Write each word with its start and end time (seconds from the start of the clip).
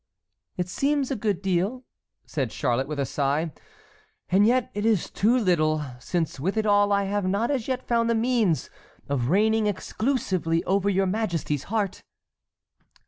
"It 0.57 0.67
seems 0.67 1.11
a 1.11 1.15
good 1.15 1.43
deal," 1.43 1.83
said 2.25 2.51
Charlotte, 2.51 2.87
with 2.87 2.99
a 2.99 3.05
sigh, 3.05 3.51
"and 4.29 4.47
yet 4.47 4.71
it 4.73 4.83
is 4.83 5.11
too 5.11 5.37
little, 5.37 5.83
since 5.99 6.39
with 6.39 6.57
it 6.57 6.65
all 6.65 6.91
I 6.91 7.03
have 7.03 7.27
not 7.27 7.51
as 7.51 7.67
yet 7.67 7.87
found 7.87 8.09
the 8.09 8.15
means 8.15 8.71
of 9.07 9.29
reigning 9.29 9.67
exclusively 9.67 10.63
over 10.63 10.89
your 10.89 11.05
majesty's 11.05 11.65
heart." 11.65 12.01